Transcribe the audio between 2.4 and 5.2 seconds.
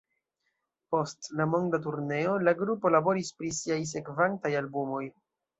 la grupo laboris pri siaj sekvantaj albumoj.